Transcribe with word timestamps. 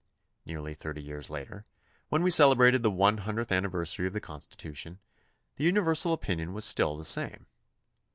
Nearly 0.47 0.73
thirty 0.73 0.99
years 1.03 1.29
later, 1.29 1.67
when 2.09 2.23
we 2.23 2.31
celebrated 2.31 2.81
the 2.81 2.89
one 2.89 3.19
hundredth 3.19 3.51
anniver 3.51 3.85
sary 3.87 4.07
of 4.07 4.13
the 4.13 4.19
Constitution, 4.19 4.97
the 5.57 5.63
universal 5.63 6.11
opinion 6.11 6.53
was 6.55 6.65
still 6.65 6.97
the 6.97 7.05
same. 7.05 7.45